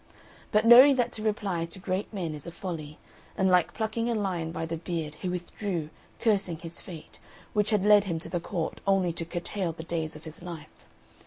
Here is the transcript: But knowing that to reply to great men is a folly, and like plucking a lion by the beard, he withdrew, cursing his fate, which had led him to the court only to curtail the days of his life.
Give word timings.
But 0.51 0.65
knowing 0.65 0.95
that 0.95 1.11
to 1.11 1.21
reply 1.21 1.65
to 1.65 1.77
great 1.77 2.11
men 2.11 2.33
is 2.33 2.47
a 2.47 2.51
folly, 2.51 2.97
and 3.37 3.51
like 3.51 3.75
plucking 3.75 4.09
a 4.09 4.15
lion 4.15 4.51
by 4.51 4.65
the 4.65 4.77
beard, 4.77 5.13
he 5.13 5.29
withdrew, 5.29 5.91
cursing 6.19 6.57
his 6.57 6.81
fate, 6.81 7.19
which 7.53 7.69
had 7.69 7.85
led 7.85 8.05
him 8.05 8.17
to 8.21 8.29
the 8.29 8.39
court 8.39 8.81
only 8.87 9.13
to 9.13 9.25
curtail 9.25 9.73
the 9.73 9.83
days 9.83 10.15
of 10.15 10.23
his 10.23 10.41
life. 10.41 10.85